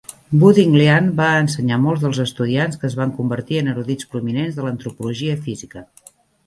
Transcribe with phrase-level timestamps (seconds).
[0.43, 4.69] Wu Dingliang va ensenyar molts dels estudiants que es van convertir en erudits prominents de
[4.71, 5.89] l'antropologia física.